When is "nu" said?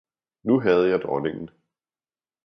0.43-0.59